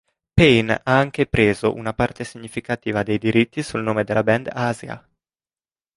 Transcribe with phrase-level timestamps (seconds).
[0.33, 5.07] Payne ha anche preso una parte significativa dei diritti sul nome della band "Asia".